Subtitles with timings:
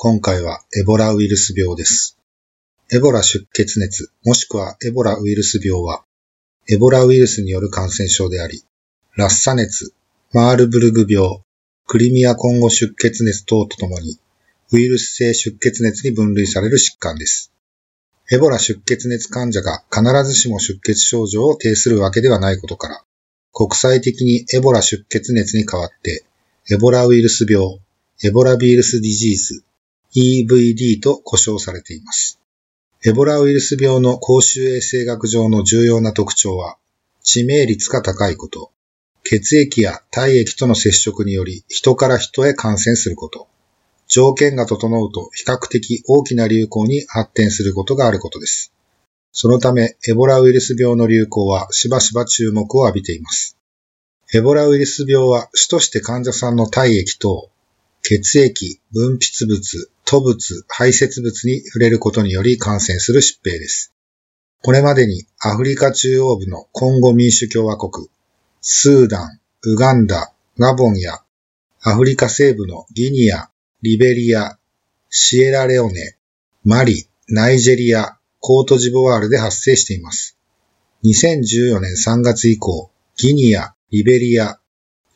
[0.00, 2.16] 今回はエボラウイルス病です。
[2.92, 6.04] エボラ出血熱、もしくはエボラウイルス病は、
[6.68, 8.62] エボラウイルスによる感染症であり、
[9.16, 9.92] ラッサ熱、
[10.32, 11.40] マールブルグ病、
[11.88, 14.20] クリミアコンゴ出血熱等とともに、
[14.70, 17.52] ウイルス性出血熱に分類される疾患です。
[18.30, 23.02] エボラ出血熱患者が必ずしも出血症状を呈するわけではないことから、
[23.52, 26.24] 国際的にエボラ出血熱に代わって、
[26.70, 27.80] エボラウイルス病、
[28.22, 29.64] Ebola virus disease、
[30.14, 32.40] EVD と呼称されています。
[33.04, 36.78] エボラウイルス病の公衆衛生学上の重要な特徴は、
[37.24, 38.72] 致命率が高いこと、
[39.22, 43.46] 血液や体液との接触により人から人へ感染すること、
[44.08, 48.72] 条件が整うと比較的大きな流行に発展することがあることです。
[49.32, 53.58] そのため、エボラウイルス病の流行はしばしば注目を浴びています。
[54.32, 57.50] エボラウイルス病は主として患者さんの体液等、
[58.02, 63.92] 血液、分泌物、吐物、排泄物に触れることにより感染する疾病です。
[64.62, 68.08] これまでにアフリカ中央部のコンゴ民主共和国、
[68.62, 71.18] スーダン、ウガンダ、ガボンや
[71.82, 73.50] アフリカ西部のギニア、
[73.82, 74.58] リベリア、
[75.10, 76.16] シエラレオネ、
[76.64, 80.38] マリ、ナイジェリア、コートジボワールで発生しています。
[81.04, 84.58] 2014年3月以降、ギニア、リベリア、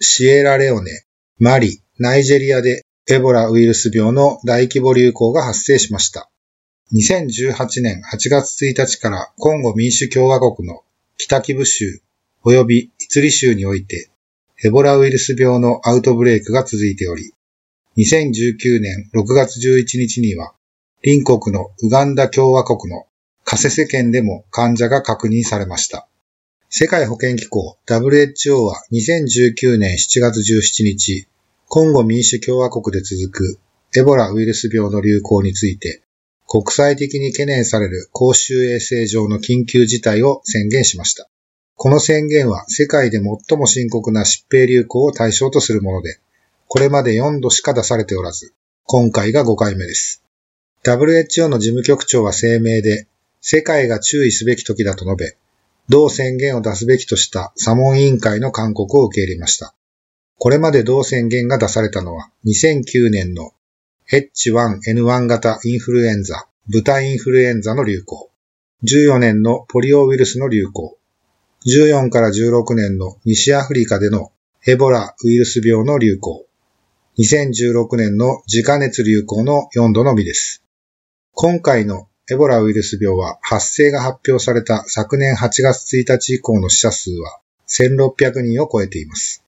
[0.00, 1.06] シエラレオネ、
[1.38, 6.30] マリ、ナイジェリアでエボラウイルス病の大規模流行が発生しました。
[6.94, 10.82] 2018年8月1日からコンゴ民主共和国の
[11.16, 12.00] 北キブ州
[12.44, 14.10] 及びイツリ州において
[14.62, 17.32] エボラウイルス病のアウトブレイクが続いており、
[17.96, 20.54] 2019年6月11日には
[21.02, 23.06] 隣国のウガンダ共和国の
[23.42, 26.06] カセセ県でも患者が確認されました。
[26.70, 31.26] 世界保健機構 WHO は2019年7月17日、
[31.74, 33.58] コンゴ民主共和国で続く
[33.96, 36.02] エボラウイルス病の流行について、
[36.46, 41.30] 国際的に懸念される公衆衛生上の緊急事態を宣言しました。
[41.76, 46.20] この宣言は世界で最も深刻な疾病流行を対象とするもので、
[46.68, 48.52] これまで4度しか出されておらず、
[48.84, 50.22] 今回が5回目です。
[50.84, 53.06] WHO の事務局長は声明で、
[53.40, 55.36] 世界が注意すべき時だと述べ、
[55.88, 59.74] 同宣言を出すべきとしたサモン委員会の勧告を受け入れました。
[60.42, 63.52] これまで同宣言が出されたのは2009年の
[64.10, 68.28] H1N1 型インフルエンザ、豚インフルエンザの流行、
[68.82, 70.98] 14年のポリオウイルスの流行、
[71.64, 74.32] 14から16年の西アフリカでの
[74.66, 76.44] エボラウイルス病の流行、
[77.20, 80.64] 2016年の自家熱流行の4度のみです。
[81.34, 87.38] 今回のエボラウイルス病は発生が発表された昨年8月1日以降の死者数は
[87.68, 89.41] 1600人を超えています。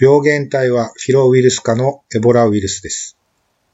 [0.00, 3.16] 病原体はフィロウイルス科のエボラウイルスです。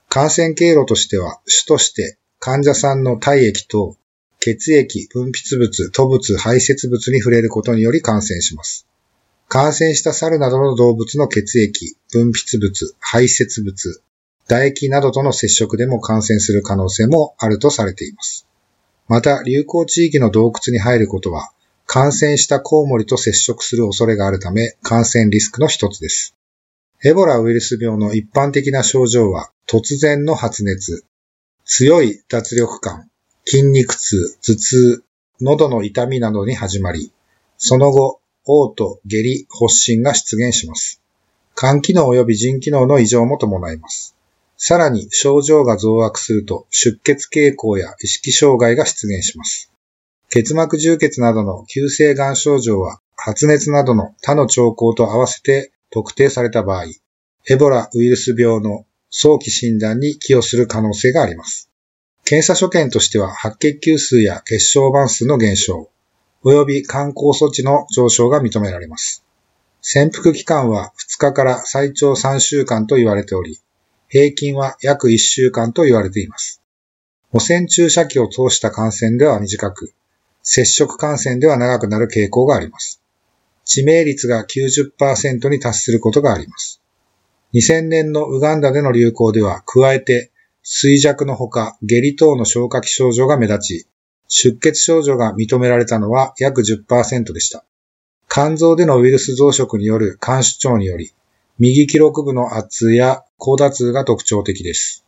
[0.08, 3.96] 感染経路としては主として患者さんの体液と
[4.40, 8.86] 血液、分泌物、吐物、排泄物に触れることにより感染します。
[9.48, 14.02] 感染した猿などの動物の血液、分泌物、排泄物、
[14.46, 18.46] 唾液などとの接触でも感染する可能性もあるとされています。
[19.08, 21.50] また、流行地域の洞窟に入ることは、
[21.90, 26.36] 感染したコウモリと接触する恐れがあるため、感染リスクの一つです。
[27.02, 31.06] エボラウイルス病の一般的な症状は、突然の発熱、
[31.64, 33.08] 強い脱力感、
[33.46, 35.04] 筋肉痛、頭痛、
[35.40, 37.10] 喉の痛みなどに始まり、
[37.56, 41.00] その後、嘔吐、下痢、発疹が出現します。
[41.56, 44.14] 肝機能及び腎機能の異常も伴います。
[44.58, 49.72] さらに症状が増悪すると出血傾向や意識障害が出現します。
[50.30, 56.84] 結膜充血などの急性癌症状は発熱などの他の兆候と合わせて特定された場合、
[57.48, 61.70] エボラウイルス病の早期診断に寄与する可能性があります。
[62.24, 65.88] 検査所見としては白血球数や血小板数の減少、
[66.44, 69.24] 及び肝酵素値の上昇が認められます。
[69.80, 73.58] 潜伏期間は2日から最長3週間と言われており、
[74.08, 76.60] 平均は約1週間と言われています。
[77.32, 79.94] 汚染注射器を通した感染では短く、
[80.50, 83.02] 接触感染では長くなる傾向があります。
[83.66, 86.80] 致命率が90%に達することがあります。
[87.52, 90.30] 2000年のウガンダでの流行では、加えて
[90.64, 93.86] 衰弱のほか下痢等の消化器症状が目立ち、
[94.26, 97.62] 出血症状が認められたのは約10%でした。
[98.26, 101.12] 肝臓でのウイルス増殖による肝主張により、
[101.58, 105.04] 右記録部の圧痛や高打痛が特徴的です。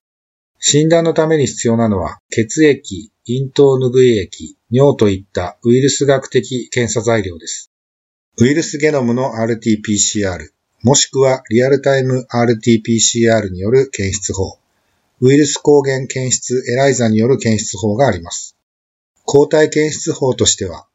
[0.62, 7.72] 診断のために必要なのは、血液、咽頭拭い液、尿といったウイルス学的検査材料です。
[8.38, 10.50] ウイルスゲノムの RT-PCR、
[10.82, 14.58] もしくはリアルタイム RT-PCR による検出法、
[15.22, 18.54] ウイルス抗原検出エライザによる検出法があります。
[19.24, 20.86] 抗体検出法としては、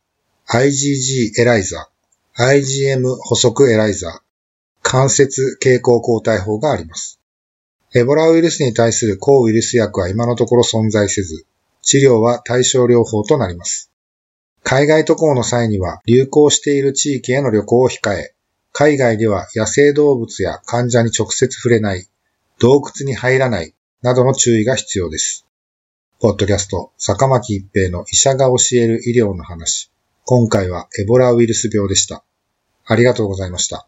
[0.47, 1.89] IgG エライザ、
[2.37, 4.21] IgM 補足エライザ、
[4.83, 7.19] 関節傾向抗体法があります。
[7.97, 11.45] エボラウイルスに対する抗ウイルス薬は今のところ存在せず、
[11.81, 13.89] 治療は対症療法となります。
[14.63, 18.35] 海外渡航の際には流行している地域への旅行を控え、
[18.73, 22.05] 海外では野生動物や患者に直接触れない、
[22.59, 25.45] 洞窟に入らないなどの注意が必要です。
[26.19, 29.89] ポッドキャスト、坂巻一平の医者が教える医療の話。
[30.25, 32.25] 今回はエボラウイルス病でした。
[32.83, 33.87] ありがとうございました。